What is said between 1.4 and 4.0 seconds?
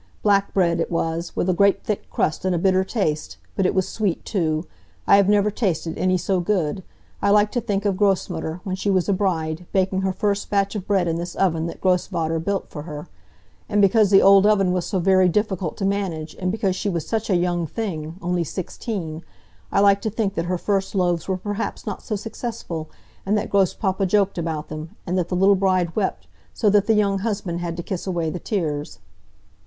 a great thick crust, and a bitter taste. But it was